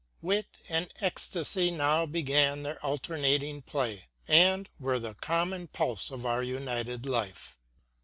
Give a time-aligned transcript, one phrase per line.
[0.23, 6.41] Wit and ecstasy now began their alternating play, and were the common pulse of our
[6.41, 7.55] united life.